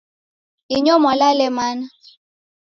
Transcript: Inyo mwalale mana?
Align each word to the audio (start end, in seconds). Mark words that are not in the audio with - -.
Inyo 0.75 0.93
mwalale 1.01 1.47
mana? 1.57 1.85